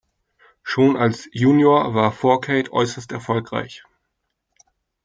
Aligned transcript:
Schon 0.63 0.97
als 0.97 1.29
Junior 1.31 1.93
war 1.93 2.11
Fourcade 2.11 2.71
äußerst 2.73 3.11
erfolgreich. 3.11 3.83